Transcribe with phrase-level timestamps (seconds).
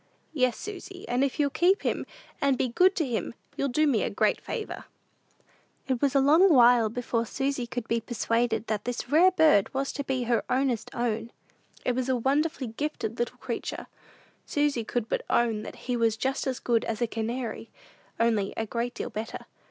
[0.33, 2.07] "Yes, Susy; and if you'll keep him,
[2.41, 4.85] and be good to him, you'll do me a great favor."
[5.87, 9.91] It was a long while before Susy could be persuaded that this rare bird was
[9.93, 11.31] to be her "ownest own."
[11.85, 13.85] It was a wonderfully gifted little creature.
[14.47, 17.69] Susy could but own that he was just as good as a canary,
[18.19, 19.45] only a great deal better.